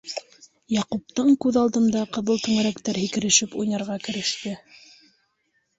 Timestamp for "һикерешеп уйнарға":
3.05-4.01